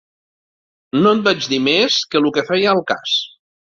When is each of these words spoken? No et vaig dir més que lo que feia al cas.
No 1.01 1.11
et 1.17 1.21
vaig 1.29 1.49
dir 1.53 1.61
més 1.67 1.99
que 2.15 2.23
lo 2.25 2.33
que 2.39 2.47
feia 2.51 2.73
al 2.77 2.83
cas. 2.93 3.15